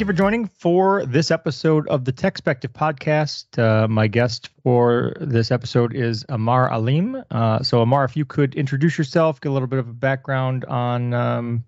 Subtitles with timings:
[0.00, 3.58] Thank you for joining for this episode of the Techspective podcast.
[3.58, 7.22] Uh, my guest for this episode is Amar Alim.
[7.30, 10.64] Uh, so, Amar, if you could introduce yourself, get a little bit of a background
[10.64, 11.64] on, um,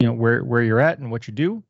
[0.00, 1.62] you know, where where you're at and what you do.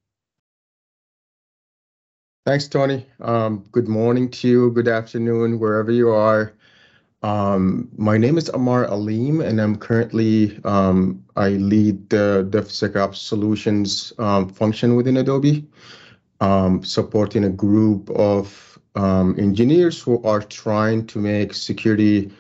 [2.45, 3.05] Thanks, Tony.
[3.21, 4.71] Um, good morning to you.
[4.71, 6.53] Good afternoon, wherever you are.
[7.27, 14.13] Um, my name is Amar Alim, and I'm currently um, I lead the DevSecOps solutions
[14.21, 15.67] um, function within Adobe,
[16.41, 22.31] um, supporting a group of um, engineers who are trying to make security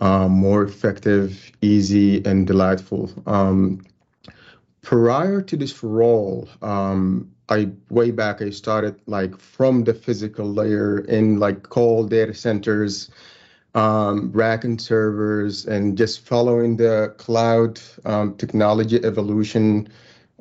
[0.00, 3.10] um, more effective, easy, and delightful.
[4.82, 11.38] prior to this role, I way back I started like from the physical layer in
[11.38, 13.10] like cold data centers
[13.74, 19.88] um, rack and servers and just following the cloud um, technology evolution,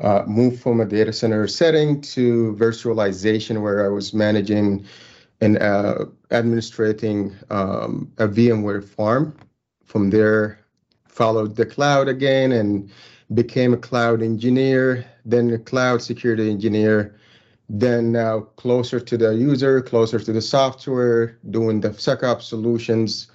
[0.01, 4.85] uh, moved from a data center setting to virtualization where I was managing
[5.41, 9.35] and uh, administrating um, a VMware farm.
[9.83, 10.59] From there,
[11.07, 12.89] followed the cloud again and
[13.33, 17.15] became a cloud engineer, then a cloud security engineer,
[17.73, 23.31] then now closer to the user, closer to the software, doing the SecOps solutions.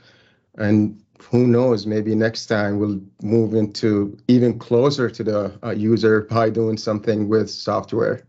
[0.57, 6.23] And who knows, maybe next time we'll move into even closer to the uh, user
[6.23, 8.23] by doing something with software.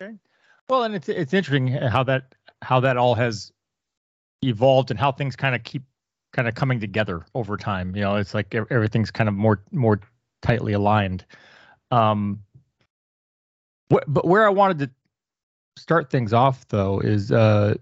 [0.00, 0.14] Okay.
[0.68, 3.52] Well, and it's it's interesting how that how that all has
[4.42, 5.82] evolved and how things kind of keep
[6.32, 7.96] kind of coming together over time.
[7.96, 10.00] You know, it's like everything's kind of more more
[10.40, 11.24] tightly aligned.
[11.90, 12.44] Um,
[13.88, 14.90] but where I wanted to
[15.76, 17.74] start things off though is uh,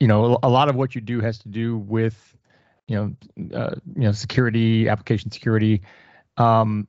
[0.00, 2.36] you know a lot of what you do has to do with
[2.88, 5.82] you know uh, you know security application security.
[6.36, 6.88] Um,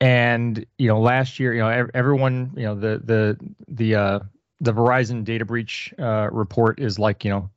[0.00, 3.38] and you know last year you know everyone you know the the
[3.68, 4.18] the uh,
[4.60, 7.50] the Verizon data breach uh, report is like you know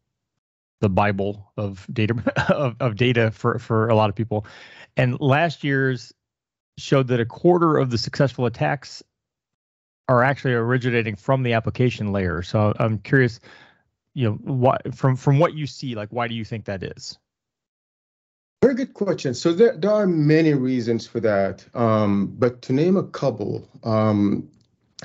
[0.80, 2.14] the bible of data
[2.54, 4.46] of, of data for for a lot of people.
[4.96, 6.14] And last year's
[6.78, 9.02] showed that a quarter of the successful attacks
[10.10, 12.42] are actually originating from the application layer.
[12.42, 13.40] So I'm curious,
[14.14, 17.18] you know, what from from what you see, like why do you think that is?
[18.64, 19.34] Very good question.
[19.36, 21.64] So there, there are many reasons for that.
[21.76, 24.50] Um, but to name a couple um,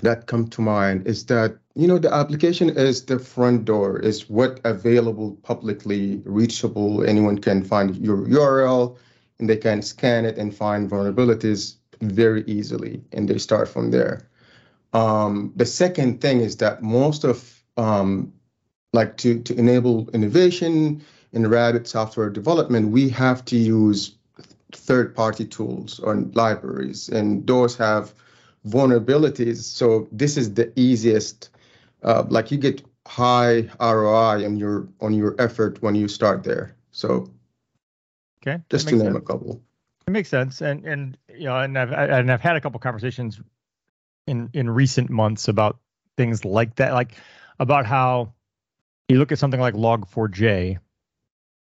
[0.01, 4.31] that come to mind is that, you know, the application is the front door, is
[4.31, 7.05] what available publicly reachable.
[7.05, 8.97] Anyone can find your URL
[9.39, 13.03] and they can scan it and find vulnerabilities very easily.
[13.13, 14.31] And they start from there.
[14.93, 18.33] Um, the second thing is that most of um,
[18.93, 24.17] like to, to enable innovation in rapid software development, we have to use
[24.73, 28.13] third-party tools or libraries, and those have
[28.67, 29.59] vulnerabilities.
[29.59, 31.51] So this is the easiest.
[32.03, 36.75] Uh, like you get high ROI on your on your effort when you start there.
[36.91, 37.31] So,
[38.43, 39.17] okay, just to name sense.
[39.17, 39.63] a couple.
[40.07, 43.41] It makes sense, and and you know, and I've and I've had a couple conversations
[44.27, 45.79] in in recent months about
[46.17, 47.17] things like that, like
[47.59, 48.33] about how
[49.09, 50.79] you look at something like Log4j,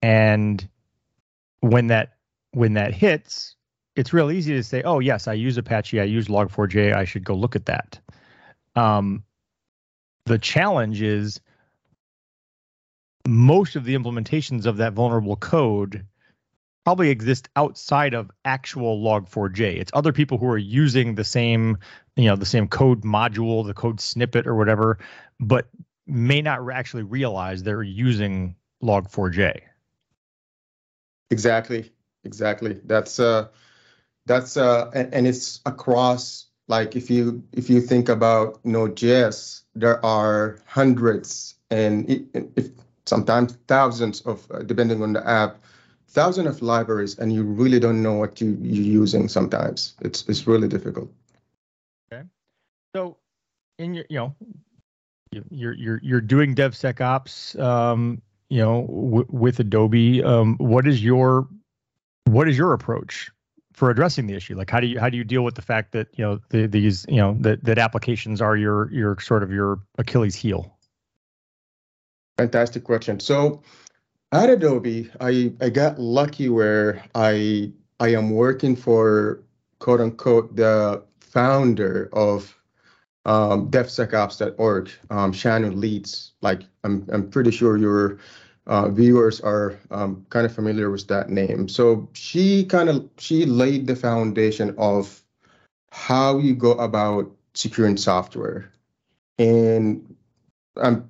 [0.01, 0.69] and
[1.59, 2.13] when that
[2.51, 3.55] when that hits,
[3.95, 7.23] it's real easy to say, "Oh yes, I use Apache, I use Log4j, I should
[7.23, 7.99] go look at that."
[8.75, 9.23] Um,
[10.25, 11.39] the challenge is
[13.27, 16.05] most of the implementations of that vulnerable code
[16.85, 21.77] probably exist outside of actual log4j it's other people who are using the same
[22.15, 24.97] you know the same code module the code snippet or whatever
[25.39, 25.67] but
[26.05, 29.59] may not actually realize they're using log4j
[31.29, 31.91] exactly.
[32.23, 32.79] Exactly.
[32.85, 33.47] That's uh
[34.25, 40.03] that's uh and, and it's across like if you if you think about node.js there
[40.05, 42.09] are hundreds and
[42.55, 42.69] if
[43.05, 45.57] sometimes thousands of uh, depending on the app
[46.13, 49.95] thousands of libraries and you really don't know what you, you're using sometimes.
[50.01, 51.11] It's it's really difficult.
[52.11, 52.23] Okay.
[52.95, 53.17] So
[53.79, 54.35] in your you know
[55.49, 60.23] you're you're you're doing devsecops um you know w- with adobe.
[60.23, 61.47] Um what is your
[62.25, 63.31] what is your approach
[63.73, 64.55] for addressing the issue?
[64.55, 66.67] Like how do you how do you deal with the fact that you know the,
[66.67, 70.77] these you know that that applications are your your sort of your achilles heel?
[72.37, 73.19] Fantastic question.
[73.19, 73.63] So
[74.33, 79.43] at Adobe, I, I got lucky where I I am working for
[79.79, 82.57] quote unquote the founder of
[83.25, 84.91] um, DevSecOps.org.
[85.09, 86.31] Um, Shannon Lietz.
[86.41, 88.17] Like I'm I'm pretty sure your
[88.65, 91.67] uh, viewers are um, kind of familiar with that name.
[91.67, 95.21] So she kind of she laid the foundation of
[95.91, 98.71] how you go about securing software.
[99.37, 100.15] And
[100.77, 101.07] I'm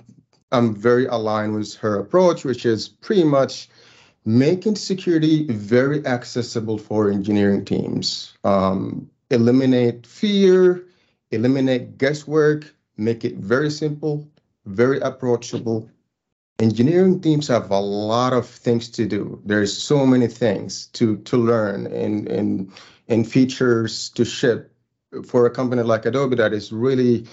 [0.54, 3.70] I'm very aligned with her approach, which is pretty much
[4.24, 8.38] making security very accessible for engineering teams.
[8.44, 10.86] Um, eliminate fear,
[11.32, 14.28] eliminate guesswork, make it very simple,
[14.66, 15.90] very approachable.
[16.60, 19.42] Engineering teams have a lot of things to do.
[19.44, 22.72] There's so many things to to learn and and
[23.08, 24.72] and features to ship
[25.26, 27.26] for a company like Adobe that is really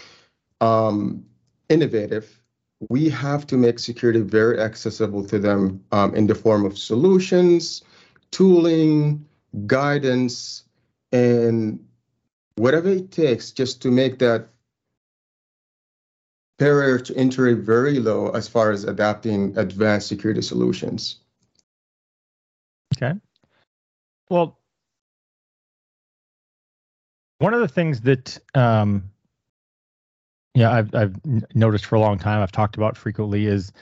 [0.61, 1.25] um,
[1.69, 2.40] innovative
[2.89, 7.83] we have to make security very accessible to them um, in the form of solutions,
[8.31, 9.25] tooling,
[9.67, 10.65] guidance,
[11.13, 11.85] and
[12.57, 14.49] whatever it takes just to make that
[16.59, 21.17] barrier to entry very low as far as adapting advanced security solutions.
[22.97, 23.19] Okay.
[24.29, 24.59] Well,
[27.39, 29.11] one of the things that um,
[30.55, 31.15] yeah, I've I've
[31.55, 32.43] noticed for a long time.
[32.43, 33.73] I've talked about frequently is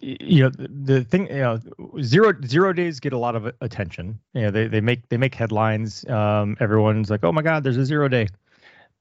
[0.00, 1.58] you know the, thing you know
[2.00, 4.18] zero zero days get a lot of attention.
[4.34, 7.76] You know they, they make they make headlines um everyone's like oh my god there's
[7.76, 8.28] a zero day.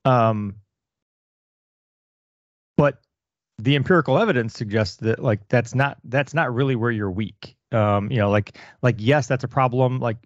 [0.06, 0.56] Um
[2.78, 3.00] but
[3.60, 7.56] the empirical evidence suggests that like that's not that's not really where you're weak.
[7.72, 10.00] Um you know like like yes that's a problem.
[10.00, 10.18] Like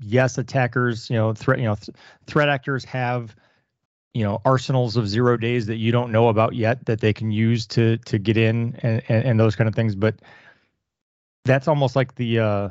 [0.00, 1.96] yes attackers you know threat you know th-
[2.26, 3.34] threat actors have
[4.14, 7.30] you know arsenals of zero days that you don't know about yet that they can
[7.30, 10.16] use to to get in and and, and those kind of things but
[11.44, 12.68] that's almost like the uh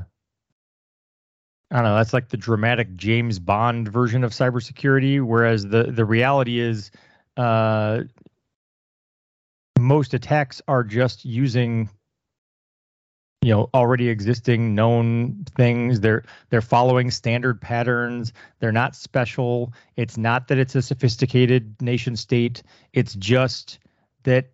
[1.72, 1.96] I don't know.
[1.96, 6.90] That's like the dramatic James Bond version of cybersecurity, whereas the the reality is,
[7.38, 8.02] uh,
[9.78, 11.90] most attacks are just using
[13.42, 16.02] you know already existing known things.
[16.02, 18.34] They're they're following standard patterns.
[18.60, 19.74] They're not special.
[19.96, 22.64] It's not that it's a sophisticated nation state.
[22.94, 23.80] It's just
[24.24, 24.52] that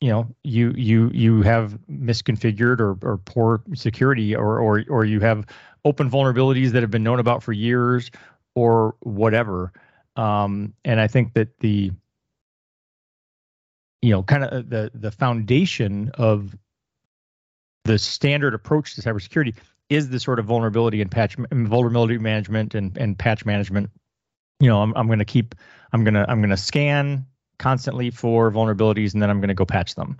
[0.00, 5.20] you know you you you have misconfigured or, or poor security or or or you
[5.20, 5.46] have
[5.84, 8.10] open vulnerabilities that have been known about for years
[8.54, 9.72] or whatever.
[10.16, 11.90] Um, and i think that the
[14.00, 16.54] you know kind of the the foundation of
[17.84, 19.54] the standard approach to cybersecurity
[19.90, 23.90] is the sort of vulnerability and patch vulnerability management and, and patch management.
[24.60, 25.54] You know, I'm I'm going to keep
[25.92, 27.26] I'm going to I'm going to scan
[27.58, 30.16] constantly for vulnerabilities and then I'm going to go patch them.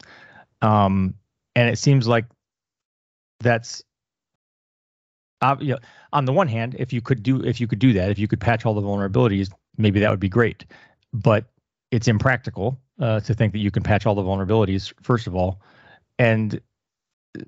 [0.62, 1.14] Um,
[1.56, 2.26] and it seems like
[3.40, 3.82] that's
[5.40, 5.78] uh, you know,
[6.12, 8.28] on the one hand, if you could do if you could do that, if you
[8.28, 10.64] could patch all the vulnerabilities, maybe that would be great.
[11.12, 11.46] But
[11.90, 14.92] it's impractical uh, to think that you can patch all the vulnerabilities.
[15.02, 15.60] First of all,
[16.18, 16.60] and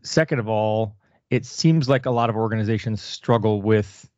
[0.02, 0.96] second of all,
[1.30, 4.08] it seems like a lot of organizations struggle with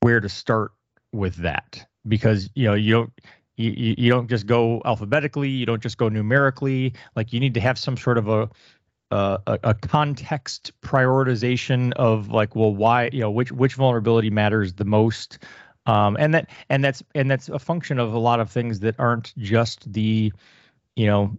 [0.00, 0.72] where to start
[1.12, 3.12] with that because you know you don't
[3.56, 6.94] you, you don't just go alphabetically you don't just go numerically.
[7.16, 8.50] Like you need to have some sort of a
[9.12, 14.84] a, a context prioritization of like well why you know which which vulnerability matters the
[14.84, 15.38] most.
[15.84, 18.94] Um, and that and that's and that's a function of a lot of things that
[18.98, 20.32] aren't just the
[20.96, 21.36] you know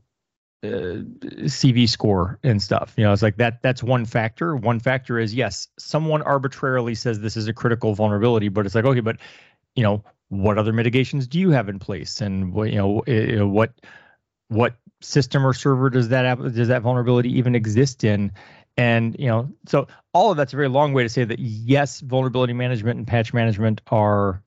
[0.64, 1.04] uh,
[1.46, 2.94] CV score and stuff.
[2.96, 3.62] You know, it's like that.
[3.62, 4.56] That's one factor.
[4.56, 8.86] One factor is yes, someone arbitrarily says this is a critical vulnerability, but it's like
[8.86, 9.18] okay, but
[9.76, 13.74] you know, what other mitigations do you have in place, and what you know, what
[14.48, 18.32] what system or server does that does that vulnerability even exist in?
[18.78, 22.00] And you know, so all of that's a very long way to say that yes,
[22.00, 24.42] vulnerability management and patch management are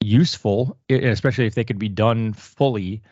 [0.00, 3.02] useful, especially if they could be done fully.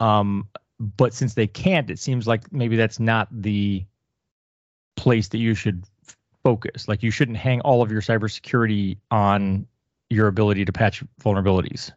[0.00, 0.48] Um,
[0.80, 3.84] but since they can't, it seems like maybe that's not the
[4.96, 5.84] place that you should
[6.42, 6.88] focus.
[6.88, 9.66] Like you shouldn't hang all of your cybersecurity on
[10.08, 11.92] your ability to patch vulnerabilities.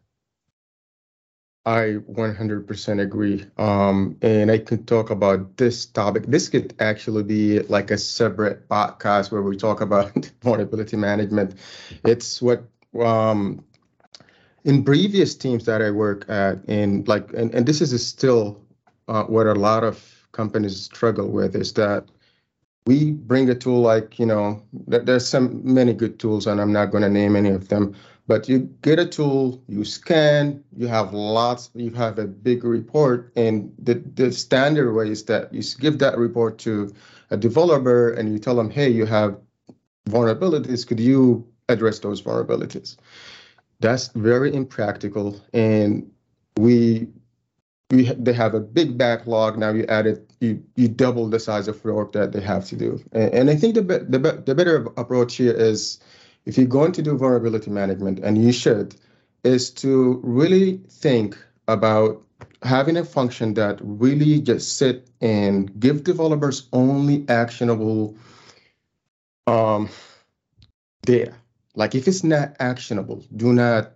[1.66, 3.46] I 100% agree.
[3.58, 6.26] Um, and I could talk about this topic.
[6.28, 11.56] This could actually be like a separate podcast where we talk about vulnerability management.
[12.04, 12.66] It's what
[13.02, 13.64] um,
[14.66, 18.63] in previous teams that I work at, and like, and, and this is still
[19.08, 22.06] uh, what a lot of companies struggle with is that
[22.86, 26.88] we bring a tool like you know there's some many good tools and i'm not
[26.88, 27.96] going to name any of them
[28.28, 33.32] but you get a tool you scan you have lots you have a big report
[33.36, 36.92] and the, the standard way is that you give that report to
[37.30, 39.38] a developer and you tell them hey you have
[40.10, 40.86] vulnerabilities.
[40.86, 42.98] Could you address those vulnerabilities?
[43.80, 46.10] That's very impractical and
[46.58, 47.08] we
[47.94, 51.68] we they have a big backlog now you add it you you double the size
[51.68, 54.78] of work that they have to do and, and i think the, the the better
[54.98, 56.00] approach here is
[56.46, 58.96] if you're going to do vulnerability management and you should
[59.44, 62.22] is to really think about
[62.64, 68.16] having a function that really just sit and give developers only actionable
[69.48, 69.90] um,
[71.06, 71.34] data.
[71.76, 73.94] Like if it's not actionable, do not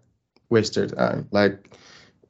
[0.50, 1.28] waste your time.
[1.32, 1.72] Like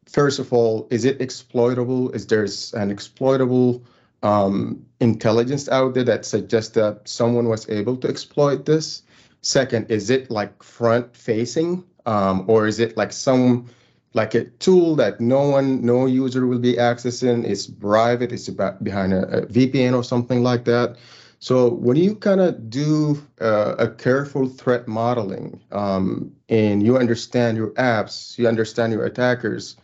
[0.09, 2.11] first of all, is it exploitable?
[2.11, 3.83] Is there's an exploitable
[4.23, 9.03] um, intelligence out there that suggests that someone was able to exploit this?
[9.41, 13.67] Second, is it like front facing um, or is it like some
[14.13, 17.43] like a tool that no one, no user will be accessing?
[17.43, 18.31] It's private.
[18.31, 20.97] It's about behind a, a VPN or something like that.
[21.39, 27.57] So when you kind of do uh, a careful threat modeling um, and you understand
[27.57, 29.75] your apps, you understand your attackers,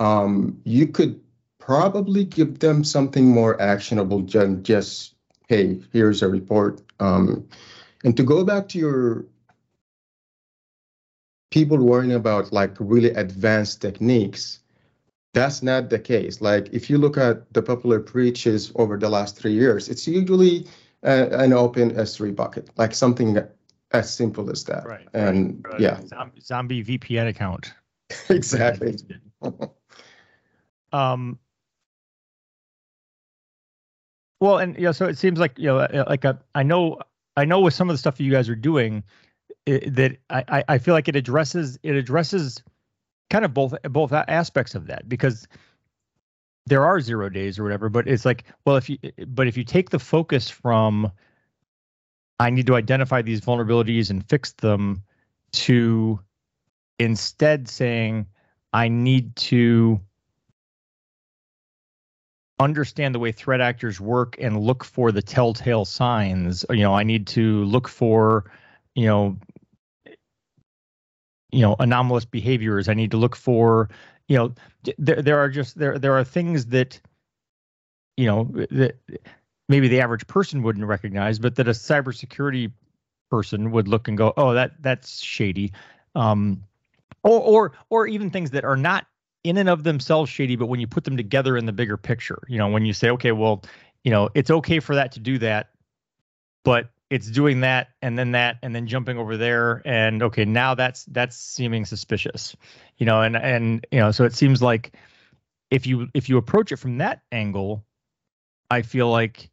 [0.00, 1.20] um, you could
[1.58, 5.14] probably give them something more actionable than just,
[5.48, 6.82] hey, here's a report.
[7.00, 7.48] Um,
[8.04, 9.24] and to go back to your
[11.50, 14.60] people worrying about like really advanced techniques,
[15.32, 16.40] that's not the case.
[16.40, 20.66] Like if you look at the popular breaches over the last three years, it's usually
[21.02, 23.38] uh, an open S3 bucket, like something
[23.92, 24.84] as simple as that.
[24.84, 25.08] Right.
[25.14, 25.80] And right.
[25.80, 27.72] yeah, zombie, zombie VPN account.
[28.28, 28.96] exactly.
[30.94, 31.38] um.
[34.40, 37.00] Well, and you know, so it seems like you know, uh, like a, I know,
[37.36, 39.04] I know with some of the stuff that you guys are doing,
[39.66, 42.62] it, that I, I feel like it addresses it addresses
[43.30, 45.48] kind of both both aspects of that because
[46.66, 49.64] there are zero days or whatever but it's like well if you but if you
[49.64, 51.10] take the focus from
[52.38, 55.02] i need to identify these vulnerabilities and fix them
[55.52, 56.20] to
[56.98, 58.26] instead saying
[58.72, 60.00] i need to
[62.58, 66.64] understand the way threat actors work and look for the telltale signs.
[66.70, 68.44] You know i need to look for
[68.94, 69.36] you know
[71.54, 72.88] you know anomalous behaviors.
[72.88, 73.88] I need to look for
[74.28, 74.54] you know
[74.98, 77.00] there there are just there there are things that
[78.16, 78.96] you know that
[79.68, 82.72] maybe the average person wouldn't recognize but that a cybersecurity
[83.30, 85.72] person would look and go oh that that's shady.
[86.14, 86.62] Um
[87.22, 89.06] or or or even things that are not
[89.44, 92.42] in and of themselves shady but when you put them together in the bigger picture
[92.48, 93.62] you know when you say okay well
[94.02, 95.70] you know it's okay for that to do that
[96.64, 100.74] but it's doing that and then that and then jumping over there and okay now
[100.74, 102.56] that's that's seeming suspicious
[102.96, 104.94] you know and and you know so it seems like
[105.70, 107.84] if you if you approach it from that angle
[108.70, 109.50] i feel like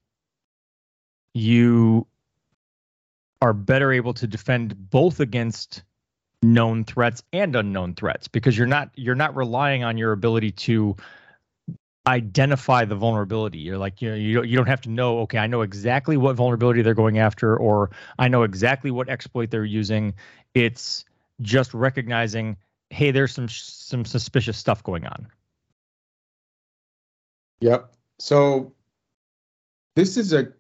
[1.33, 2.07] you
[3.41, 5.83] are better able to defend both against
[6.41, 10.95] known threats and unknown threats because you're not you're not relying on your ability to
[12.07, 13.59] identify the vulnerability.
[13.59, 16.17] You're like, you know, you don't, you don't have to know, okay, I know exactly
[16.17, 20.15] what vulnerability they're going after, or I know exactly what exploit they're using.
[20.55, 21.05] It's
[21.41, 22.57] just recognizing,
[22.89, 25.27] hey, there's some some suspicious stuff going on.
[27.59, 27.93] Yep.
[28.17, 28.73] So
[29.95, 30.51] this is a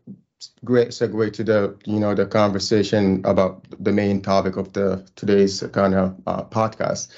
[0.65, 5.61] great segue to the you know the conversation about the main topic of the today's
[5.71, 7.09] kind of uh, podcast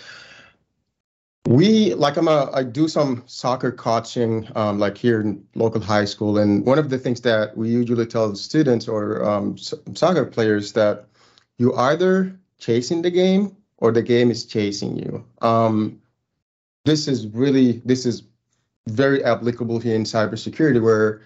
[1.47, 6.05] we like I'm a I do some soccer coaching um, like here in local high
[6.05, 10.71] school, and one of the things that we usually tell students or um, soccer players
[10.73, 11.05] that
[11.57, 15.25] you either chasing the game or the game is chasing you.
[15.41, 16.01] Um,
[16.85, 18.23] this is really this is
[18.87, 21.21] very applicable here in cybersecurity, where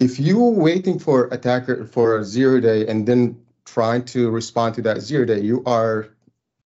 [0.00, 4.82] if you're waiting for attacker for a zero day and then trying to respond to
[4.82, 6.08] that zero day, you are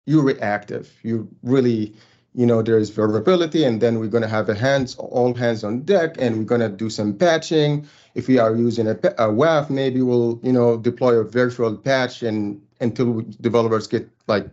[0.05, 0.91] you reactive.
[1.03, 1.95] You really
[2.35, 5.83] you know, there's vulnerability, and then we're going to have a hands, all hands on
[5.83, 7.87] deck, and we're going to do some patching.
[8.13, 12.23] If we are using a, a WAF, maybe we'll, you know, deploy a virtual patch
[12.23, 14.49] and until developers get like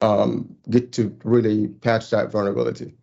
[0.00, 2.94] um, get to really patch that vulnerability.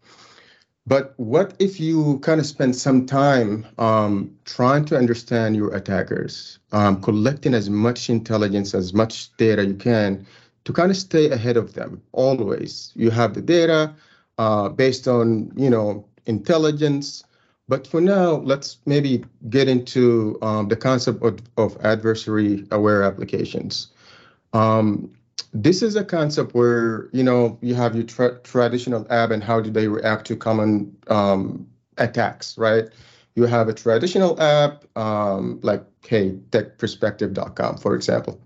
[0.90, 6.58] But what if you kind of spend some time um, trying to understand your attackers,
[6.72, 10.26] um, collecting as much intelligence, as much data you can
[10.66, 12.92] to kind of stay ahead of them always.
[12.96, 13.94] You have the data
[14.40, 17.24] uh, based on, you know, intelligence.
[17.68, 23.90] But for now, let's maybe get into um, the concept of, of adversary aware applications.
[24.54, 25.12] Um,
[25.54, 29.60] this is a concept where, you know, you have your tra traditional app and how
[29.60, 32.86] do they react to common um, attacks, right?
[33.36, 38.42] You have a traditional app um, like, hey, techspective.com, for example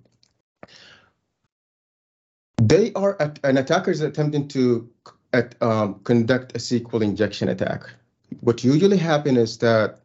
[2.67, 4.89] they are at, an attacker is attempting to
[5.33, 7.83] at, um, conduct a SQL injection attack.
[8.41, 9.99] What usually happens is that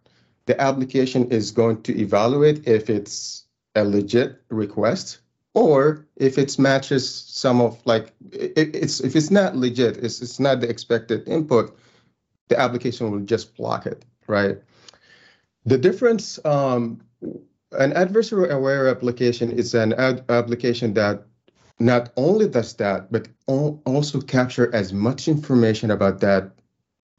[0.47, 5.19] the application is going to evaluate if it's a legit request
[5.55, 10.41] or if it matches some of like it, it's if it's not legit, it's it's
[10.41, 11.77] not the expected input,
[12.49, 14.59] the application will just block it, right?
[15.65, 17.01] The difference, um,
[17.73, 21.25] an adversary aware application is an ad- application that
[21.79, 26.51] not only does that, but also capture as much information about that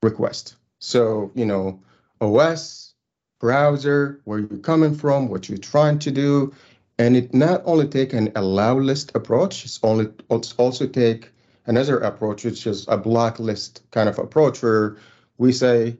[0.02, 0.56] request.
[0.80, 1.82] So, you know,
[2.22, 2.94] OS,
[3.40, 6.54] browser, where you're coming from, what you're trying to do.
[7.00, 11.32] And it not only take an allow list approach, it's only it's also take
[11.66, 14.98] another approach, which is a block list kind of approach where
[15.38, 15.98] we say,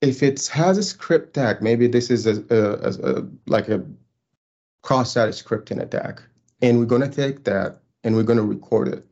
[0.00, 3.84] if it has a script tag, maybe this is a, a, a like a
[4.82, 6.20] cross-site scripting attack,
[6.62, 9.06] and we're going to take that and we're going to record it.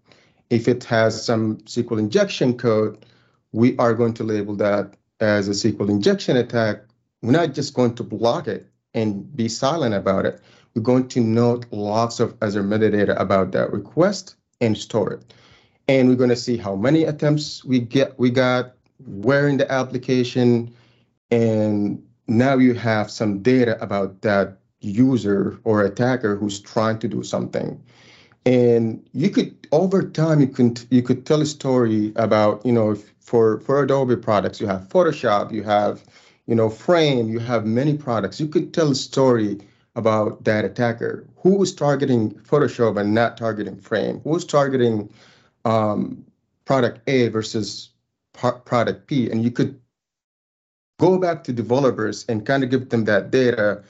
[0.50, 3.04] If it has some SQL injection code,
[3.52, 6.82] we are going to label that as a SQL injection attack.
[7.22, 10.40] We're not just going to block it and be silent about it.
[10.76, 15.34] We're going to note lots of other metadata about that request and store it.
[15.88, 18.74] And we're going to see how many attempts we get we got,
[19.06, 20.74] where in the application,
[21.30, 27.22] and now you have some data about that user or attacker who's trying to do
[27.22, 27.82] something
[28.46, 32.94] and you could over time you could you could tell a story about you know
[33.18, 36.04] for for adobe products you have photoshop you have
[36.46, 39.58] you know frame you have many products you could tell a story
[39.96, 41.26] about that attacker.
[41.38, 44.20] Who was targeting photoshop and not targeting frame?
[44.20, 45.10] Who was targeting
[45.64, 46.24] um,
[46.66, 47.90] product a versus
[48.34, 49.30] product p?
[49.30, 49.80] And you could
[51.00, 53.82] go back to developers and kind of give them that data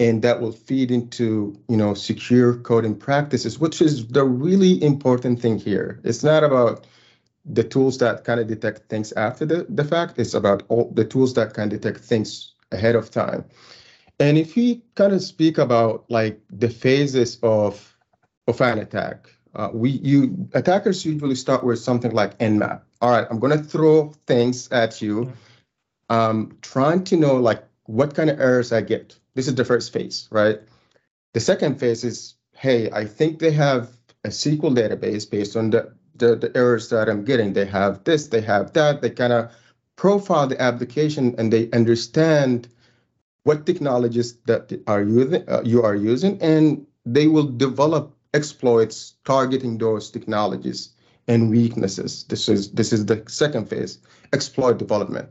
[0.00, 5.40] and that will feed into you know secure coding practices which is the really important
[5.40, 6.00] thing here.
[6.04, 6.86] It's not about
[7.44, 10.18] the tools that kind of detect things after the, the fact.
[10.18, 13.44] It's about all the tools that can detect things ahead of time
[14.20, 17.96] and if we kind of speak about like the phases of
[18.46, 23.26] of an attack uh, we you attackers usually start with something like nmap all right
[23.30, 25.32] i'm going to throw things at you
[26.10, 29.92] um, trying to know like what kind of errors i get this is the first
[29.92, 30.58] phase, right?
[31.32, 33.90] The second phase is, hey, I think they have
[34.24, 37.52] a SQL database based on the, the, the errors that I'm getting.
[37.52, 39.00] They have this, they have that.
[39.00, 39.52] They kind of
[39.94, 42.66] profile the application and they understand
[43.44, 49.78] what technologies that are using, uh, you are using, and they will develop exploits targeting
[49.78, 50.90] those technologies
[51.28, 52.24] and weaknesses.
[52.24, 53.98] This is this is the second phase,
[54.32, 55.28] exploit development.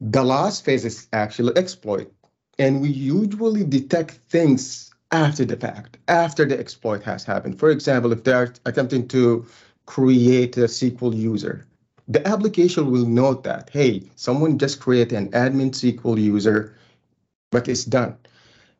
[0.00, 2.12] The last phase is actually exploit
[2.58, 7.58] and we usually detect things after the fact, after the exploit has happened.
[7.58, 9.46] For example, if they're attempting to
[9.86, 11.66] create a SQL user,
[12.08, 16.76] the application will note that, hey, someone just created an admin SQL user,
[17.54, 18.18] but it's done.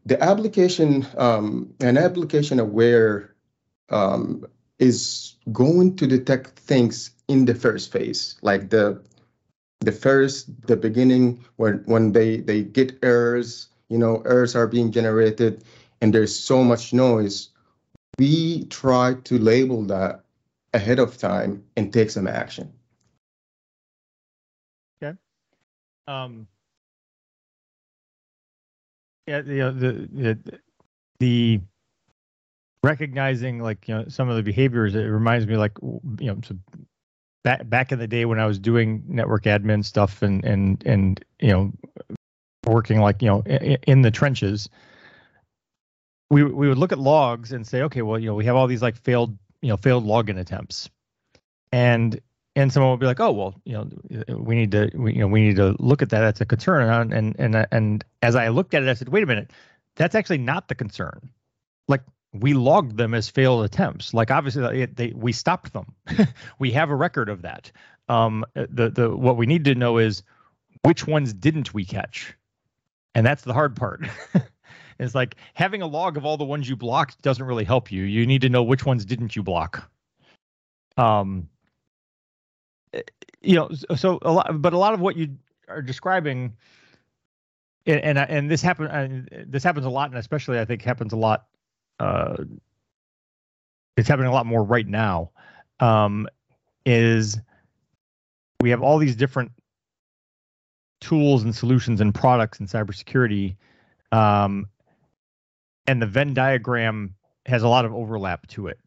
[0.04, 3.32] The application, um, an application aware
[3.88, 4.44] um,
[4.80, 9.00] is going to detect things in the first phase, like the
[9.80, 14.90] the first the beginning when when they they get errors you know errors are being
[14.90, 15.62] generated
[16.00, 17.50] and there's so much noise.
[18.18, 20.24] We try to label that
[20.72, 22.72] ahead of time and take some action.
[24.98, 25.16] Okay.
[26.08, 26.48] Um
[29.26, 30.58] yeah you know, the the
[31.20, 31.60] the
[32.82, 35.72] recognizing like you know some of the behaviors it reminds me like
[36.18, 36.38] you know
[37.42, 41.24] back back in the day when I was doing network admin stuff and and and
[41.40, 41.72] you know
[42.66, 44.68] working like you know in, in the trenches
[46.30, 48.66] we we would look at logs and say okay well you know we have all
[48.66, 50.90] these like failed you know failed login attempts.
[51.72, 52.20] And
[52.56, 53.88] and someone would be like oh well you know
[54.36, 57.12] we need to we, you know we need to look at that that's a concern
[57.12, 59.50] and and and as i looked at it i said wait a minute
[59.96, 61.30] that's actually not the concern
[61.88, 62.02] like
[62.34, 64.12] we logged them as failed attempts.
[64.12, 65.94] Like obviously, they, we stopped them.
[66.58, 67.70] we have a record of that.
[68.08, 70.22] Um, the the what we need to know is
[70.82, 72.34] which ones didn't we catch,
[73.14, 74.06] and that's the hard part.
[74.98, 78.02] it's like having a log of all the ones you blocked doesn't really help you.
[78.02, 79.90] You need to know which ones didn't you block.
[80.96, 81.48] Um,
[83.40, 85.36] you know, so a lot, but a lot of what you
[85.68, 86.54] are describing,
[87.86, 91.16] and and, and this happen, this happens a lot, and especially I think happens a
[91.16, 91.46] lot
[92.00, 92.36] uh,
[93.96, 95.30] it's happening a lot more right now,
[95.80, 96.28] um,
[96.84, 97.38] is
[98.60, 99.52] we have all these different
[101.00, 103.56] tools and solutions and products in cybersecurity,
[104.12, 104.66] um,
[105.86, 107.14] and the Venn diagram
[107.46, 108.78] has a lot of overlap to it.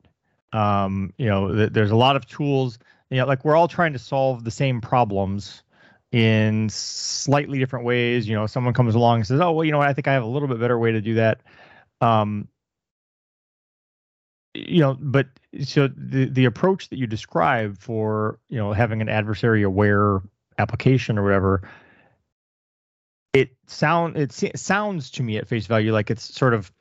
[0.51, 2.79] Um, you know, th- there's a lot of tools.
[3.09, 5.63] You know, like we're all trying to solve the same problems
[6.11, 8.27] in slightly different ways.
[8.27, 10.23] You know, someone comes along and says, "Oh, well, you know, I think I have
[10.23, 11.41] a little bit better way to do that."
[12.01, 12.47] Um,
[14.53, 15.27] you know, but
[15.63, 20.21] so the the approach that you describe for you know having an adversary aware
[20.57, 21.69] application or whatever,
[23.33, 26.71] it sound it sounds to me at face value like it's sort of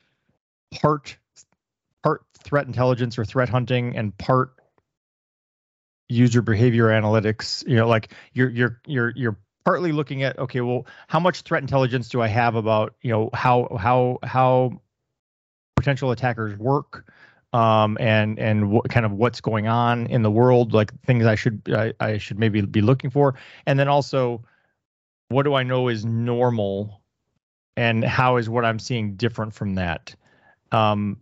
[0.73, 1.17] part
[2.03, 4.56] part threat intelligence or threat hunting and part
[6.09, 7.67] user behavior analytics.
[7.67, 11.63] You know, like you're you're you're you're partly looking at okay, well, how much threat
[11.63, 14.81] intelligence do I have about you know how how how
[15.77, 17.05] potential attackers work
[17.53, 21.35] um, and and what kind of what's going on in the world, like things I
[21.35, 23.35] should I, I should maybe be looking for,
[23.67, 24.45] and then also
[25.29, 27.01] what do I know is normal,
[27.77, 30.15] and how is what I'm seeing different from that.
[30.71, 31.19] Um,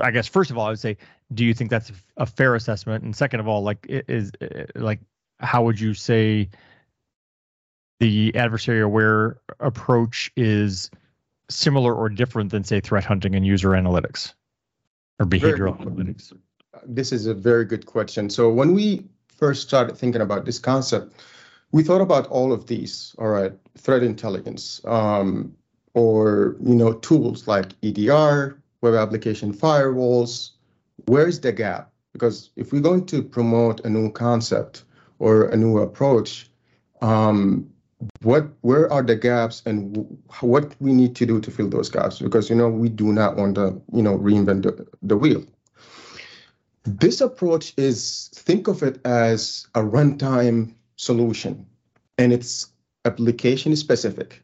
[0.00, 0.98] I guess first of all, I would say,
[1.32, 3.04] do you think that's a fair assessment?
[3.04, 4.32] And second of all, like is
[4.74, 5.00] like
[5.38, 6.48] how would you say
[7.98, 10.90] the adversary aware approach is
[11.48, 14.34] similar or different than say threat hunting and user analytics
[15.18, 16.32] or behavioral very, analytics?
[16.86, 18.30] This is a very good question.
[18.30, 19.04] So when we
[19.36, 21.14] first started thinking about this concept,
[21.72, 23.14] we thought about all of these.
[23.18, 25.54] All right, threat intelligence, um,
[25.94, 30.50] or you know, tools like EDR, web application firewalls.
[31.06, 31.92] Where's the gap?
[32.12, 34.84] Because if we're going to promote a new concept
[35.18, 36.50] or a new approach,
[37.02, 37.70] um,
[38.22, 42.18] what where are the gaps and what we need to do to fill those gaps?
[42.18, 45.44] Because you know we do not want to you know reinvent the, the wheel.
[46.84, 51.66] This approach is think of it as a runtime solution
[52.16, 52.72] and it's
[53.04, 54.42] application specific.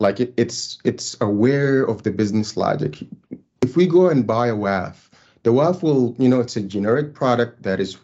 [0.00, 3.06] Like it, it's it's aware of the business logic.
[3.62, 5.09] If we go and buy a WAF
[5.42, 7.98] the WAF will you know it's a generic product that is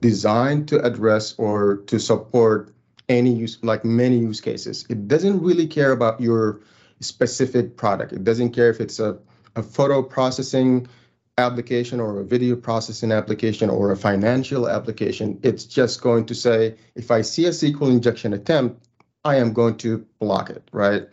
[0.00, 2.74] designed to address or to support
[3.08, 4.84] any use, like many use cases.
[4.88, 6.60] It doesn't really care about your
[7.00, 8.12] specific product.
[8.12, 9.18] It doesn't care if it's a,
[9.56, 10.88] a photo processing
[11.36, 15.38] application or a video processing application or a financial application.
[15.42, 18.86] It's just going to say, if I see a SQL injection attempt,
[19.24, 21.08] I am going to block it, right?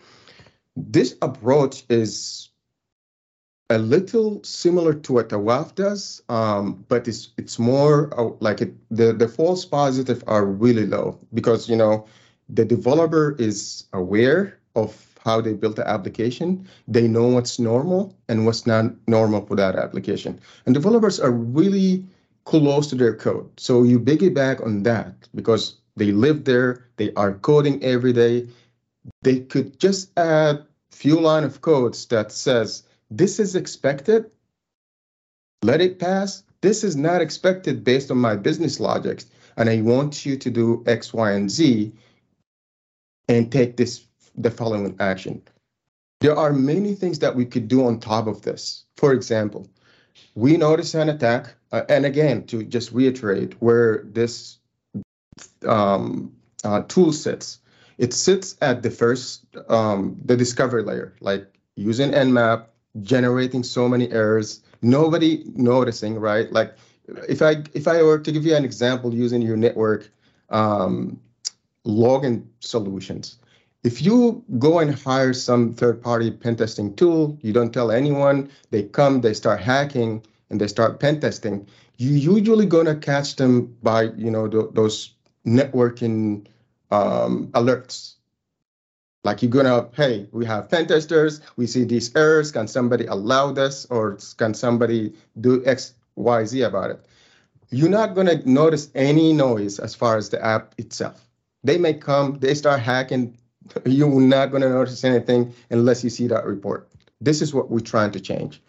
[0.75, 2.49] This approach is
[3.71, 8.61] a little similar to what the WAF does, um, but it's it's more uh, like
[8.61, 12.05] it, the the false positive are really low because you know
[12.49, 14.91] the developer is aware of
[15.23, 16.67] how they built the application.
[16.87, 20.41] They know what's normal and what's not normal for that application.
[20.65, 22.03] And developers are really
[22.43, 23.47] close to their code.
[23.57, 28.47] So you piggyback on that because they live there, they are coding every day.
[29.21, 34.31] They could just add few line of codes that says this is expected.
[35.61, 36.43] Let it pass.
[36.61, 39.23] This is not expected based on my business logic.
[39.57, 41.91] And I want you to do X, Y, and Z
[43.27, 45.41] and take this the following action.
[46.21, 48.85] There are many things that we could do on top of this.
[48.95, 49.67] For example,
[50.35, 54.57] we notice an attack, uh, and again, to just reiterate where this
[55.67, 57.59] um, uh, tool sits,
[57.97, 62.65] it sits at the first, um, the discovery layer, like using Nmap,
[63.01, 66.51] generating so many errors, nobody noticing, right?
[66.51, 66.75] Like
[67.27, 70.09] if I if I were to give you an example using your network
[70.49, 71.19] um,
[71.85, 73.37] login solutions,
[73.83, 78.83] if you go and hire some third-party pen testing tool, you don't tell anyone, they
[78.83, 84.03] come, they start hacking, and they start pen testing, you're usually gonna catch them by
[84.15, 85.13] you know th- those
[85.45, 86.45] networking
[86.91, 88.15] um, alerts
[89.23, 93.51] like you're gonna, hey, we have pen testers, we see these errors, can somebody allow
[93.51, 97.05] this or can somebody do X, Y, Z about it?
[97.69, 101.27] You're not gonna notice any noise as far as the app itself.
[101.63, 103.37] They may come, they start hacking,
[103.85, 106.89] you're not gonna notice anything unless you see that report.
[107.21, 108.61] This is what we're trying to change.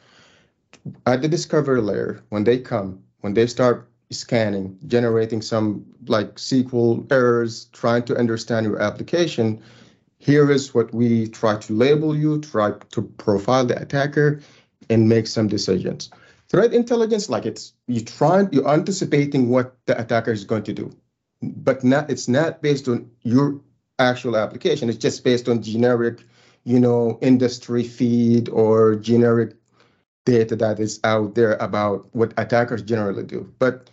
[1.07, 7.11] At the discovery layer, when they come, when they start scanning, generating some like SQL
[7.11, 9.62] errors, trying to understand your application,
[10.23, 14.41] here is what we try to label you, try to profile the attacker,
[14.89, 16.11] and make some decisions.
[16.49, 20.97] Threat intelligence, like it's you trying, you're anticipating what the attacker is going to do,
[21.43, 23.61] but not it's not based on your
[23.99, 24.89] actual application.
[24.89, 26.21] It's just based on generic,
[26.63, 29.57] you know, industry feed or generic
[30.25, 33.53] data that is out there about what attackers generally do.
[33.59, 33.91] But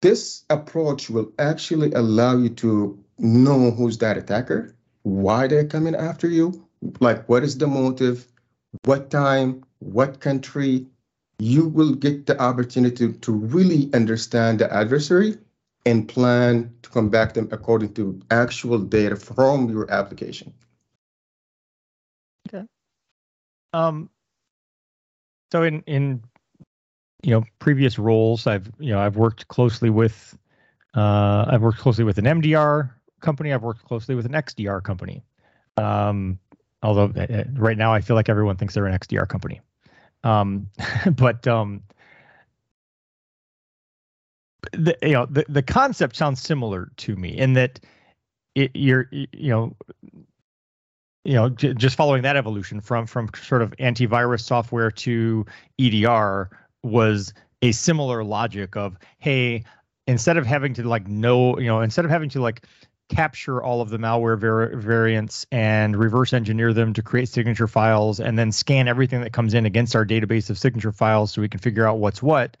[0.00, 6.28] this approach will actually allow you to know who's that attacker why they're coming after
[6.28, 6.66] you,
[7.00, 8.26] like what is the motive,
[8.84, 10.86] what time, what country,
[11.38, 15.36] you will get the opportunity to, to really understand the adversary
[15.86, 20.52] and plan to come back them according to actual data from your application.
[22.48, 22.66] Okay.
[23.72, 24.08] Um,
[25.52, 26.22] so in in
[27.22, 30.36] you know previous roles, I've you know I've worked closely with
[30.94, 32.93] uh, I've worked closely with an MDR
[33.24, 33.52] company.
[33.52, 35.24] I've worked closely with an XDR company.
[35.76, 36.38] Um,
[36.82, 39.60] although uh, right now I feel like everyone thinks they're an XDR company.
[40.22, 40.68] Um,
[41.16, 41.82] but um,
[44.72, 47.80] the you know the, the concept sounds similar to me in that
[48.54, 49.76] it, you're you know
[51.24, 55.44] you know j- just following that evolution from from sort of antivirus software to
[55.78, 56.50] EDR
[56.82, 57.32] was
[57.62, 59.64] a similar logic of hey
[60.06, 62.66] instead of having to like know you know instead of having to like
[63.08, 68.18] capture all of the malware var- variants and reverse engineer them to create signature files
[68.18, 71.48] and then scan everything that comes in against our database of signature files so we
[71.48, 72.56] can figure out what's what.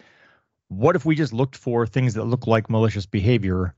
[0.68, 3.74] What if we just looked for things that look like malicious behavior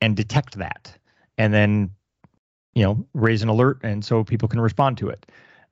[0.00, 0.96] and detect that
[1.38, 1.90] and then
[2.74, 5.26] you know raise an alert and so people can respond to it?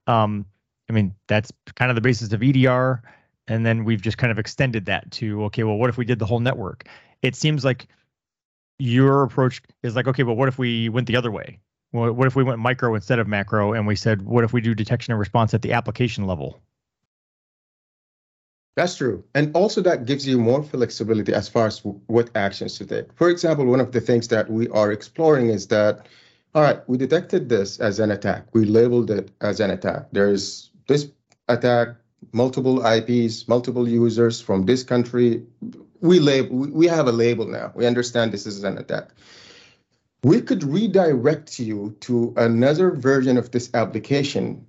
[0.07, 0.47] Um,
[0.91, 3.01] i mean that's kind of the basis of edr
[3.47, 6.19] and then we've just kind of extended that to okay well what if we did
[6.19, 6.89] the whole network?
[7.23, 7.87] It seems like
[8.79, 11.59] your approach is like okay but what if we went the other way
[11.91, 14.75] what if we went micro instead of macro and we said what if we do
[14.75, 16.63] detection and response at the application level
[18.75, 19.25] that's true.
[19.35, 23.13] And also that gives you more flexibility as far as what actions to take.
[23.15, 26.07] For example, one of the things that we are exploring is that,
[26.55, 28.47] all right, we detected this as an attack.
[28.55, 30.09] We labeled it as an attack.
[30.13, 31.09] There's this
[31.49, 31.89] attack,
[32.33, 35.45] multiple IPs, multiple users from this country.
[36.03, 37.73] We label, we have a label now.
[37.75, 39.11] We understand this is an attack.
[40.25, 44.67] We could redirect you to another version of this application.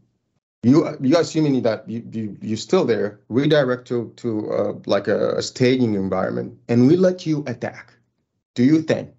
[0.63, 3.19] You you assuming that you, you you're still there.
[3.29, 7.93] Redirect to to uh, like a, a, staging environment and we let you attack.
[8.55, 9.09] Do you think?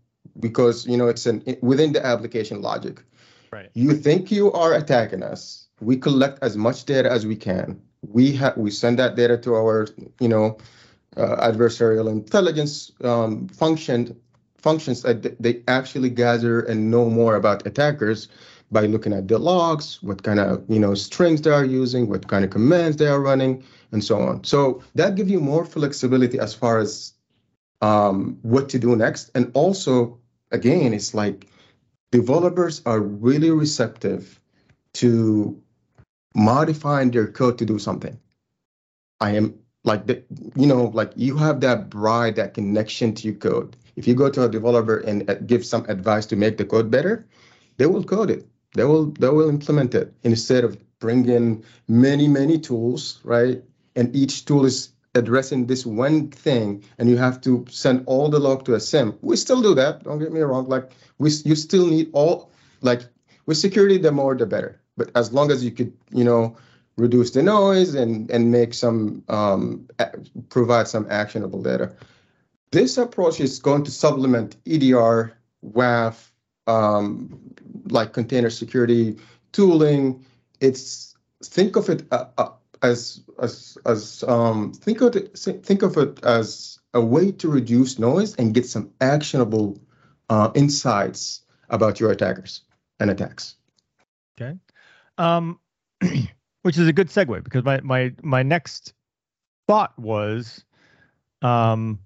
[0.40, 3.02] Because you know it's an within the application logic.
[3.52, 3.70] Right.
[3.74, 5.68] You think you are attacking us.
[5.80, 7.80] We collect as much data as we can.
[8.02, 9.86] We have we send that data to our
[10.18, 10.56] you know
[11.16, 14.16] uh, adversarial intelligence um, function
[14.58, 18.28] functions that they actually gather and know more about attackers
[18.72, 22.26] by looking at the logs, what kind of you know strings they are using, what
[22.28, 24.42] kind of commands they are running, and so on.
[24.44, 27.12] So that gives you more flexibility as far as
[27.82, 29.30] um, what to do next.
[29.34, 30.18] And also,
[30.50, 31.46] again, it's like
[32.10, 34.40] developers are really receptive
[34.94, 35.60] to
[36.34, 38.18] modifying their code to do something.
[39.20, 40.22] I am like the,
[40.56, 43.76] you know, like you have that bride, that connection to your code.
[43.96, 46.90] If you go to a developer and uh, give some advice to make the code
[46.90, 47.26] better,
[47.76, 48.46] they will code it.
[48.74, 53.62] They will they will implement it instead of bringing many many tools right?
[53.94, 58.40] And each tool is addressing this one thing and you have to send all the
[58.40, 60.66] log to a SIEM we still do that don't get me wrong.
[60.68, 63.02] Like we you still need all like
[63.46, 64.80] with security the more the better.
[64.96, 66.56] But as long as you could you know
[66.96, 69.88] reduce the noise and and make some um,
[70.48, 71.92] provide some actionable data
[72.70, 76.32] this approach is going to supplement edr waf
[76.66, 77.40] um,
[77.88, 79.16] like container security
[79.52, 80.24] tooling.
[80.60, 82.50] It's think of it uh, uh,
[82.82, 87.98] as as as um, think of it think of it as a way to reduce
[87.98, 89.78] noise and get some actionable
[90.30, 92.62] uh, insights about your attackers
[93.00, 93.56] and attacks.
[94.36, 94.58] Okay,
[95.18, 95.58] um,
[96.64, 98.94] which is a good segue because my my my next
[99.68, 100.64] thought was,
[101.42, 101.98] um,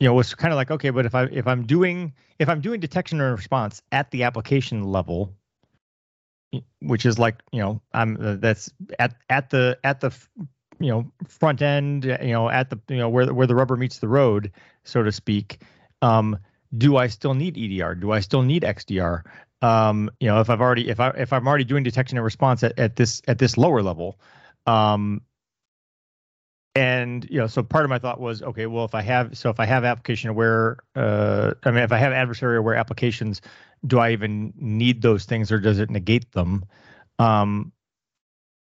[0.00, 2.62] you know, was kind of like okay, but if I if I'm doing if I'm
[2.62, 5.34] doing detection and response at the application level,
[6.80, 10.14] which is like you know I'm uh, that's at at the at the
[10.78, 13.98] you know front end you know at the you know where where the rubber meets
[13.98, 14.50] the road
[14.84, 15.60] so to speak
[16.00, 16.38] um
[16.78, 19.22] do i still need edr do i still need xdr
[19.62, 22.62] um you know if i've already if i if i'm already doing detection and response
[22.62, 24.18] at, at this at this lower level
[24.66, 25.20] um
[26.74, 29.50] and you know so part of my thought was okay well if i have so
[29.50, 33.42] if i have application aware uh i mean if i have adversary aware applications
[33.86, 36.64] do i even need those things or does it negate them?
[37.18, 37.72] Um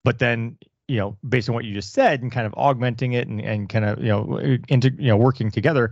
[0.03, 3.27] but then you know based on what you just said and kind of augmenting it
[3.27, 5.91] and, and kind of you know into you know working together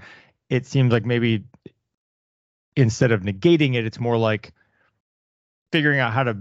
[0.50, 1.44] it seems like maybe
[2.76, 4.54] instead of negating it it's more like
[5.74, 6.38] figuring out how to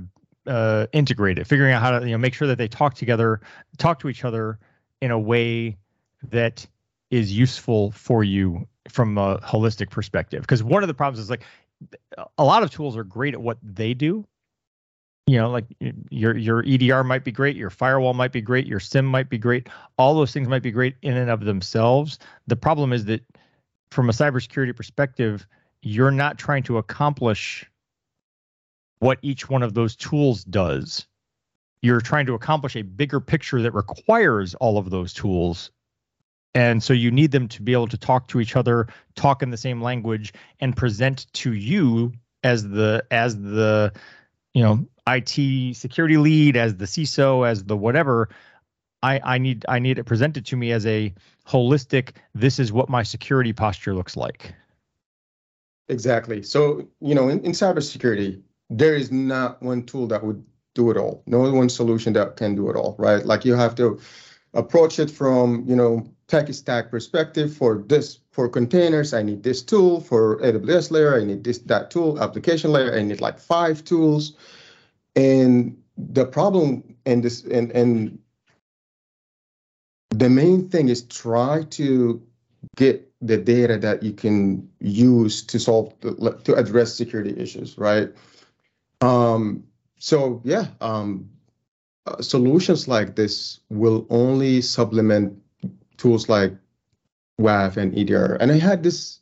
[0.47, 3.40] uh, integrate it figuring out how to you know make sure that they talk together
[3.79, 4.59] talk to each other
[5.01, 5.77] in a way
[6.31, 6.66] that
[7.12, 10.40] is useful for you from a holistic perspective.
[10.40, 11.42] Because one of the problems is like
[12.38, 14.27] a lot of tools are great at what they do.
[15.27, 15.66] You know, like
[16.11, 19.38] your your EDR might be great, your firewall might be great, your SIEM might be
[19.38, 19.68] great.
[19.97, 22.18] All those things might be great in and of themselves.
[22.49, 23.23] The problem is that
[23.90, 25.47] from a cybersecurity perspective,
[25.83, 27.71] you're not trying to accomplish
[29.02, 31.08] what each one of those tools does.
[31.82, 35.72] You're trying to accomplish a bigger picture that requires all of those tools.
[36.54, 38.86] And so you need them to be able to talk to each other
[39.16, 42.12] talk in the same language and present to you
[42.44, 43.92] as the as the
[44.54, 48.28] you know IT security lead as the CISO as the whatever.
[49.02, 51.12] I I need I need it presented to me as a
[51.48, 54.54] holistic this is what my security posture looks like.
[55.88, 56.44] Exactly.
[56.44, 58.40] So you know in, in cybersecurity
[58.78, 61.22] there is not one tool that would do it all.
[61.26, 63.24] No one solution that can do it all right?
[63.24, 64.00] Like you have to
[64.54, 69.62] approach it from you know tech stack perspective for this for containers i need this
[69.62, 70.00] tool.
[70.00, 72.20] For aws layer i need this that tool.
[72.22, 74.35] Application layer i need like five tools.
[75.14, 78.18] And the problem and this and and
[80.11, 82.22] the main thing is try to
[82.76, 88.12] get the data that you can use to solve to address security issues right
[89.02, 89.64] um
[89.98, 91.28] so yeah um
[92.06, 95.38] uh, solutions like this will only supplement
[95.96, 96.52] tools like
[97.40, 98.34] WAF and EDR.
[98.40, 99.20] And I had this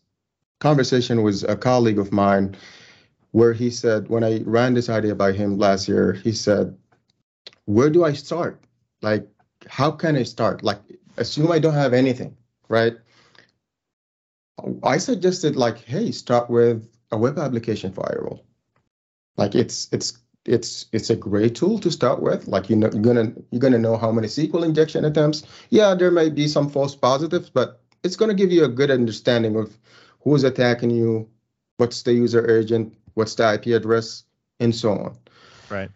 [0.60, 2.56] conversation with a colleague of mine
[3.32, 6.76] where he said, when I ran this idea by him last year, he said,
[7.66, 8.64] Where do I start?
[9.02, 9.28] Like,
[9.68, 10.62] how can I start?
[10.62, 10.80] Like,
[11.16, 12.36] assume I don't have anything,
[12.68, 12.94] right?
[14.82, 18.44] I suggested, like, hey, start with a web application firewall.
[19.40, 22.46] Like, it's it's it's it's a great tool to start with.
[22.46, 25.44] Like you know, you're gonna you're gonna know how many SQL injection attempts.
[25.70, 29.56] Yeah, there may be some false positives, but it's gonna give you a good understanding
[29.56, 29.76] of
[30.20, 31.28] who's attacking you,
[31.78, 34.24] what's the user agent, what's the IP address,
[34.60, 35.18] and so on.
[35.70, 35.90] Right.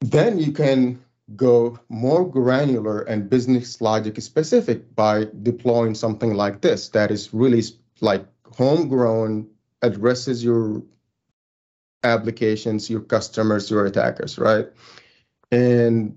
[0.00, 1.00] Then you can
[1.36, 7.62] go more granular and business logic specific by deploying something like this that is really
[8.00, 9.48] like homegrown,
[9.82, 10.82] addresses your
[12.04, 14.66] applications, your customers, your attackers, right?
[15.50, 16.16] And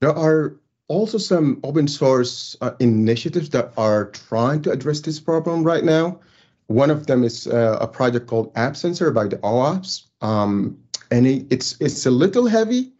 [0.00, 0.56] there are
[0.88, 6.20] also some open source uh, initiatives that are trying to address this problem right now.
[6.66, 10.06] One of them is uh, a project called AppSensor by the OWASP.
[10.22, 10.78] Um,
[11.10, 12.92] and it, it's it's a little heavy,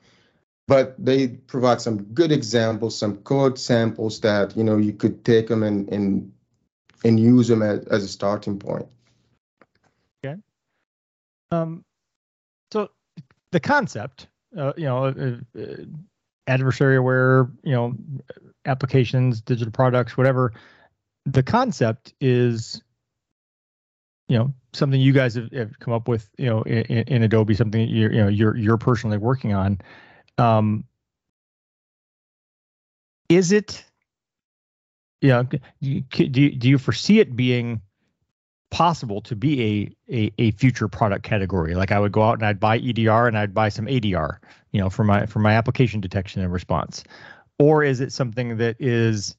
[0.69, 5.49] but they provide some good examples, some code samples that you know you could take
[5.49, 6.33] them and and,
[7.05, 8.87] and use them as, as a starting point.
[10.25, 10.39] Okay.
[11.51, 11.85] Um,
[13.55, 14.27] the concept,
[14.59, 15.77] uh, you know, uh, uh,
[16.49, 17.95] adversary aware, you know,
[18.67, 20.53] applications, digital products, whatever.
[21.25, 22.83] The concept is,
[24.29, 27.55] you know, something you guys have, have come up with, you know, in, in Adobe,
[27.55, 29.79] something you're, you know, you're you're personally working on.
[30.37, 30.83] Um,
[33.29, 33.85] is it,
[35.21, 35.45] you know,
[35.81, 37.81] do do you foresee it being
[38.75, 41.77] possible to be a, a a future product category.
[41.77, 44.39] Like I would go out and I'd buy EDR and I'd buy some ADR,
[44.73, 47.05] you know, for my for my application detection and response.
[47.61, 49.37] Or is it something that is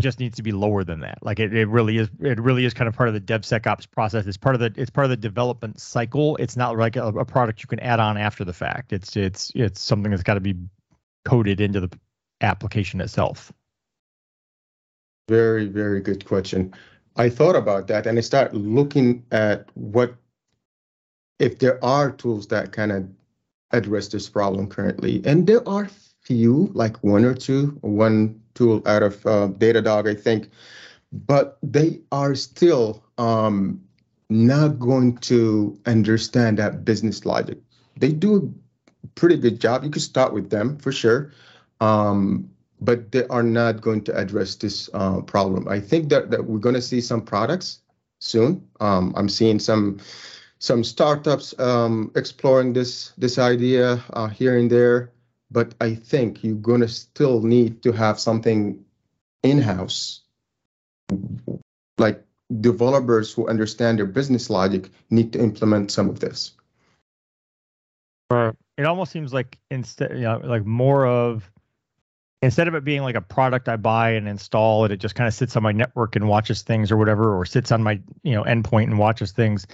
[0.00, 1.16] just needs to be lower than that?
[1.22, 4.26] Like it, it really is it really is kind of part of the DevSecOps process.
[4.26, 6.36] It's part of the it's part of the development cycle.
[6.36, 8.92] It's not like a, a product you can add on after the fact.
[8.92, 10.56] It's it's it's something that's got to be
[11.24, 11.98] coded into the
[12.42, 13.50] application itself.
[15.28, 16.74] Very, very good question.
[17.16, 20.14] I thought about that and I started looking at what
[21.38, 23.08] if there are tools that kind of
[23.72, 25.22] address this problem currently.
[25.24, 25.88] And there are
[26.22, 30.50] few, like one or two, one tool out of uh, Datadog, I think,
[31.12, 33.82] but they are still um,
[34.30, 37.58] not going to understand that business logic.
[37.96, 38.54] They do
[39.04, 39.84] a pretty good job.
[39.84, 41.32] You could start with them for sure.
[41.80, 42.48] Um,
[42.84, 45.68] but they are not going to address this uh, problem.
[45.68, 47.80] I think that, that we're going to see some products
[48.20, 48.66] soon.
[48.80, 49.98] Um, I'm seeing some
[50.58, 55.12] some startups um, exploring this this idea uh, here and there,
[55.50, 58.84] but I think you're going to still need to have something
[59.42, 60.20] in-house,
[61.98, 62.24] like
[62.60, 66.52] developers who understand their business logic need to implement some of this.
[68.30, 68.54] Right.
[68.78, 71.50] It almost seems like instead, you know, like more of
[72.42, 75.28] instead of it being like a product I buy and install and it just kind
[75.28, 78.34] of sits on my network and watches things or whatever, or sits on my you
[78.34, 79.66] know endpoint and watches things,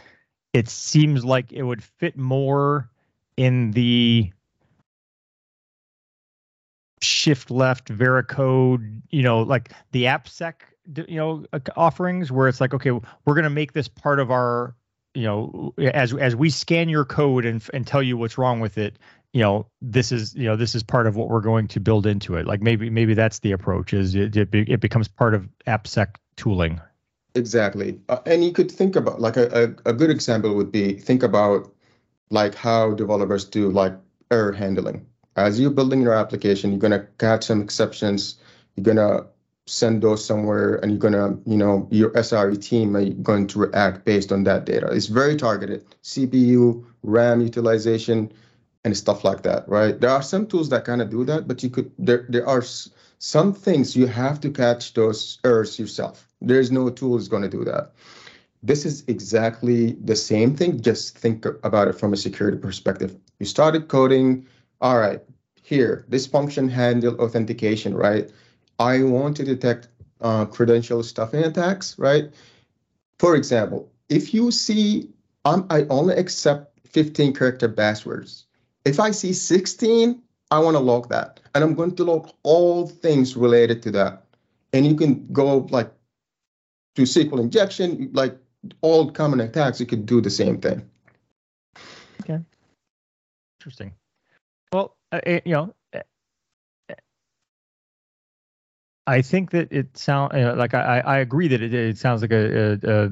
[0.53, 2.91] it seems like it would fit more
[3.37, 4.31] in the
[7.01, 10.55] shift left Veracode, you know, like the AppSec,
[11.07, 11.45] you know,
[11.77, 14.75] offerings where it's like, okay, we're going to make this part of our,
[15.19, 18.79] you know, as as we scan your code and and tell you what's wrong with
[18.79, 18.99] it,
[19.33, 22.07] you know this is you know this is part of what we're going to build
[22.07, 22.47] into it.
[22.47, 26.81] Like maybe maybe that's the approach is it it, it becomes part of appsec tooling.
[27.35, 27.99] Exactly.
[28.09, 31.25] Uh, and you could think about like a, a, a good example would be think
[31.25, 31.73] about
[32.31, 33.95] like how developers do like
[34.31, 35.05] error handling.
[35.35, 38.39] As you're building your application you're going to catch some exceptions
[38.77, 39.27] you're going to
[39.69, 44.05] send those somewhere and you're gonna, you know, your SRE team are going to react
[44.05, 44.87] based on that data.
[44.91, 45.85] It's very targeted.
[46.03, 48.33] CPU, RAM utilization,
[48.85, 50.01] and stuff like that, right?
[50.01, 52.65] There are some tools that kind of do that, but you could there there are
[53.19, 56.27] some things you have to catch those errors yourself.
[56.41, 57.93] There's no tool is going to do that.
[58.63, 60.81] This is exactly the same thing.
[60.81, 63.17] Just think about it from a security perspective.
[63.39, 64.47] You started coding.
[64.81, 65.21] All right,
[65.63, 68.31] here, this function handle authentication, right?
[68.79, 69.89] I want to detect
[70.21, 72.33] uh, credential stuffing attacks, right?
[73.19, 75.11] For example, if you see,
[75.45, 78.47] um, I only accept 15 character passwords.
[78.85, 81.41] If I see 16, I want to log that.
[81.55, 84.25] And I'm going to log all things related to that.
[84.73, 85.91] And you can go like
[86.97, 88.37] to SQL injection, like
[88.81, 90.89] all common attacks, you could do the same thing.
[92.23, 92.41] Okay.
[93.61, 93.95] Interesting.
[94.73, 95.75] Well, uh, you know,
[99.09, 102.21] I think that it sounds know, uh, like I, I agree that it, it sounds
[102.21, 103.11] like a a,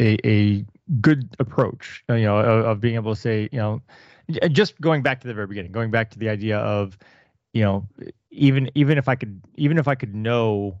[0.00, 0.64] a, a
[1.02, 3.82] good approach, uh, you know, of, of, being able to say, you know,
[4.50, 6.96] just going back to the very beginning, going back to the idea of,
[7.52, 7.86] you know,
[8.30, 10.80] even even if I could even if I could know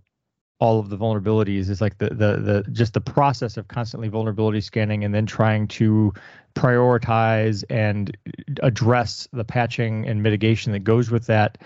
[0.60, 4.62] all of the vulnerabilities is like the the the just the process of constantly vulnerability
[4.62, 6.12] scanning and then trying to
[6.54, 8.16] prioritize and
[8.62, 11.58] address the patching and mitigation that goes with that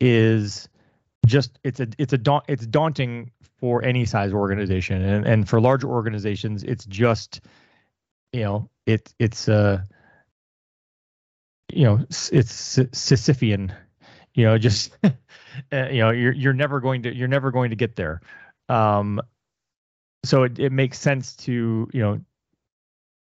[0.00, 0.68] is
[1.26, 5.02] just it's a it's a it's daunting for any size organization.
[5.02, 7.40] And and for larger organizations it's just
[8.32, 9.82] you know it it's uh
[11.72, 13.74] you know it's Sisyphean
[14.34, 15.10] you know just uh,
[15.72, 18.20] you know you're you're never going to you're never going to get there.
[18.68, 19.20] Um
[20.24, 22.20] so it, it makes sense to you know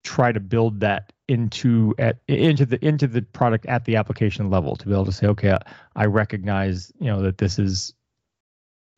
[0.03, 4.75] try to build that into at into the into the product at the application level
[4.75, 5.57] to be able to say okay
[5.95, 7.93] I recognize you know that this is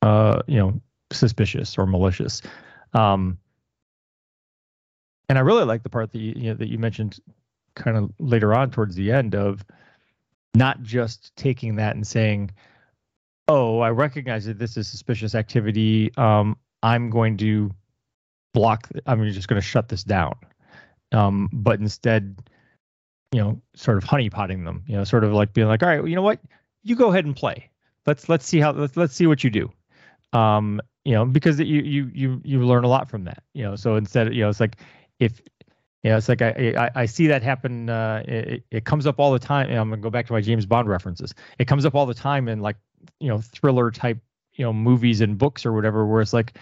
[0.02, 2.42] uh you know suspicious or malicious.
[2.94, 3.38] Um
[5.30, 7.20] and I really like the part that you, you know that you mentioned
[7.76, 9.64] kind of later on towards the end of
[10.54, 12.52] not just taking that and saying
[13.48, 16.12] oh I recognize that this is suspicious activity.
[16.18, 17.72] Um I'm going to
[18.54, 20.36] block I'm just going to shut this down
[21.12, 22.42] um, but instead,
[23.32, 26.00] you know, sort of honeypotting them, you know, sort of like being like, all right,
[26.00, 26.40] well, you know what,
[26.84, 27.70] you go ahead and play.
[28.06, 29.72] Let's let's see how let's let's see what you do.
[30.34, 33.44] Um, you know, because you you you you learn a lot from that.
[33.54, 34.78] You know, so instead, you know, it's like
[35.20, 35.42] if
[36.04, 37.90] you know, it's like I I, I see that happen.
[37.90, 39.70] Uh, it, it comes up all the time.
[39.70, 41.34] Know, I'm gonna go back to my James Bond references.
[41.60, 42.78] It comes up all the time in like
[43.20, 44.18] you know thriller type
[44.54, 46.58] you know movies and books or whatever, where it's like,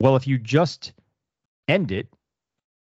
[0.00, 0.92] well, if you just
[1.68, 2.08] end it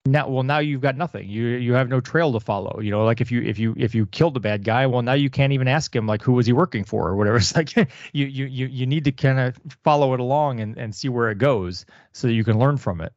[0.06, 1.30] now well now you've got nothing.
[1.30, 3.94] You you have no trail to follow you know like if you if you if
[3.94, 6.46] you killed the bad guy well now you can't even ask him like who was
[6.46, 7.38] he working for or whatever.
[7.42, 10.94] It's like you you you, you need to kind of follow it along and and
[10.96, 13.14] see where it goes so you can learn from it.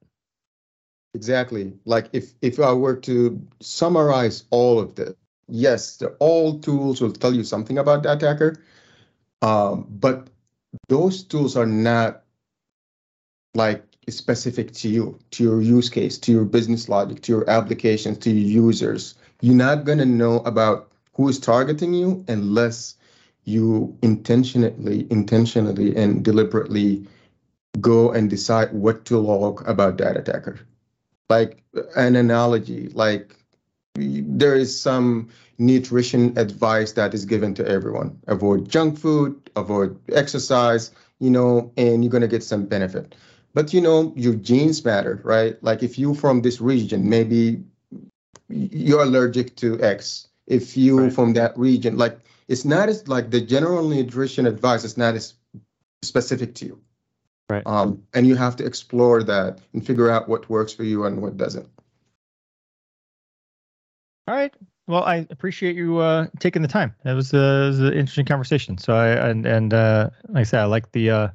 [1.14, 1.72] Exactly.
[1.84, 5.14] Like if if i were to summarize all of this
[5.48, 8.56] yes the all tools will tell you something about the attacker
[9.42, 10.28] um, but
[10.88, 12.22] those tools are not
[13.54, 18.18] like specific to you, to your use case, to your business logic, to your applications,
[18.18, 19.14] to your users.
[19.40, 22.96] You're not going to know about who is targeting you unless
[23.44, 27.06] you intentionally, intentionally and deliberately
[27.80, 30.60] go and decide what to log about that attacker.
[31.28, 31.62] Like
[31.96, 33.36] an analogy, like
[33.94, 35.28] there is some
[35.58, 38.18] nutrition advice that is given to everyone.
[38.26, 40.90] Avoid junk food, avoid exercise,
[41.20, 43.14] you know, and you're going to get some benefit
[43.54, 45.62] but you know your genes matter right?
[45.62, 47.62] Like if you from this region maybe
[48.48, 50.28] you're allergic to x.
[50.46, 51.12] If you right.
[51.12, 55.34] from that region like it's not as like the general nutrition advice is not as
[56.02, 56.80] specific to you.
[57.48, 57.62] Right.
[57.66, 61.22] Um and you have to explore that and figure out what works for you and
[61.22, 61.68] what doesn't.
[64.26, 64.54] All right.
[64.86, 66.94] Well i appreciate you uh taking the time.
[67.04, 68.76] That was, uh, was an interesting conversation.
[68.76, 71.28] So i and and uh like i said i like the uh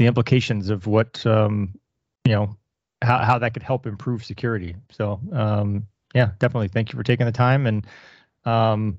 [0.00, 1.78] the implications of what um,
[2.24, 2.56] you know
[3.02, 4.74] how how that could help improve security.
[4.90, 6.68] So um, yeah, definitely.
[6.68, 7.86] Thank you for taking the time and
[8.46, 8.98] um,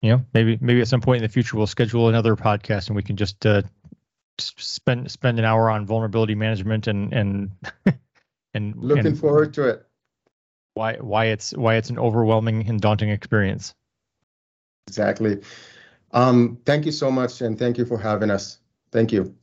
[0.00, 2.96] you know maybe maybe at some point in the future we'll schedule another podcast and
[2.96, 3.60] we can just uh,
[4.38, 7.50] spend spend an hour on vulnerability management and and
[8.54, 9.86] and looking and forward to it.
[10.72, 13.74] Why why it's why it's an overwhelming and daunting experience.
[14.88, 15.42] Exactly.
[16.12, 18.60] Um, thank you so much, and thank you for having us.
[18.92, 19.34] Thank you.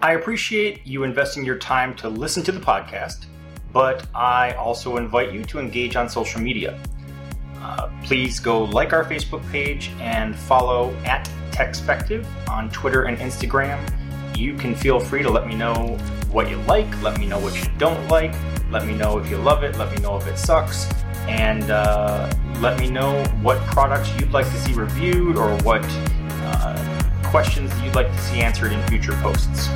[0.00, 3.26] I appreciate you investing your time to listen to the podcast,
[3.72, 6.80] but I also invite you to engage on social media.
[7.56, 13.78] Uh, please go like our Facebook page and follow at Techspective on Twitter and Instagram.
[14.38, 15.98] You can feel free to let me know
[16.30, 18.32] what you like, let me know what you don't like,
[18.70, 20.88] let me know if you love it, let me know if it sucks,
[21.26, 27.07] and uh, let me know what products you'd like to see reviewed or what uh,
[27.28, 29.68] questions that you'd like to see answered in future posts.